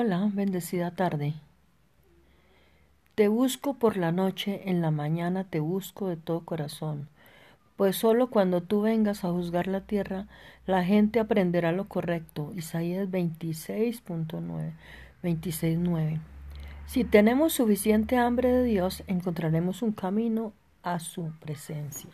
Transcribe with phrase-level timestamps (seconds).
[0.00, 1.34] Hola, bendecida tarde.
[3.16, 7.08] Te busco por la noche, en la mañana te busco de todo corazón,
[7.76, 10.28] pues solo cuando tú vengas a juzgar la tierra,
[10.66, 12.52] la gente aprenderá lo correcto.
[12.54, 14.70] Isaías 26.9,
[15.24, 16.20] 26.9.
[16.86, 20.52] Si tenemos suficiente hambre de Dios, encontraremos un camino
[20.84, 22.10] a su presencia.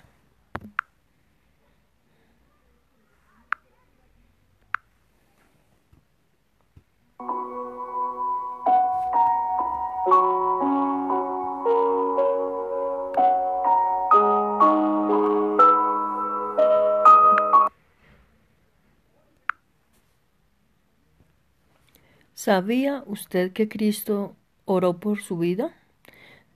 [22.44, 25.72] ¿Sabía usted que Cristo oró por su vida?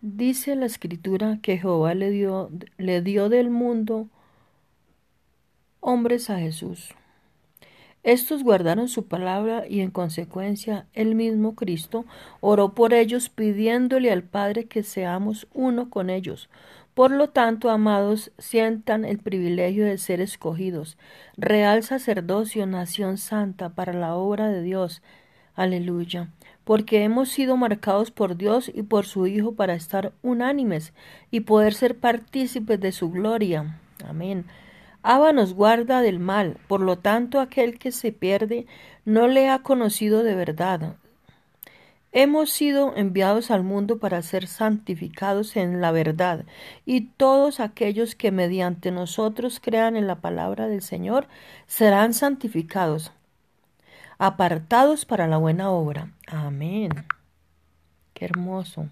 [0.03, 4.07] Dice la escritura que Jehová le dio, le dio del mundo
[5.81, 6.91] hombres a Jesús.
[8.03, 12.05] Estos guardaron su palabra y en consecuencia el mismo Cristo
[12.43, 16.51] oró por ellos pidiéndole al Padre que seamos uno con ellos.
[16.93, 20.99] Por lo tanto, amados, sientan el privilegio de ser escogidos,
[21.39, 25.01] real sacerdocio, nación santa para la obra de Dios,
[25.59, 26.29] Aleluya.
[26.63, 30.93] Porque hemos sido marcados por Dios y por su Hijo para estar unánimes
[31.33, 33.81] y poder ser partícipes de su gloria.
[34.07, 34.45] Amén.
[35.03, 38.69] Abba nos guarda del mal, por lo tanto aquel que se pierde
[39.05, 40.95] no le ha conocido de verdad.
[42.13, 46.45] Hemos sido enviados al mundo para ser santificados en la verdad,
[46.87, 51.27] y todos aquellos que mediante nosotros crean en la palabra del Señor
[51.67, 53.11] serán santificados
[54.19, 56.13] apartados para la buena obra.
[56.27, 56.91] Amén.
[58.15, 58.89] Qué hermoso.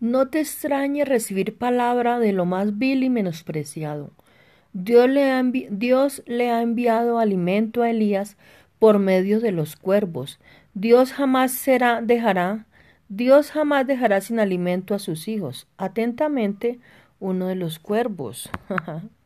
[0.00, 4.12] No te extrañe recibir palabra de lo más vil y menospreciado
[4.74, 5.08] Dios
[6.26, 8.36] le, ha enviado alimento a Elías
[8.80, 10.40] por medio de los cuervos.
[10.74, 12.66] Dios jamás será, dejará,
[13.08, 15.68] Dios jamás dejará sin alimento a sus hijos.
[15.78, 16.80] Atentamente,
[17.20, 18.50] uno de los cuervos.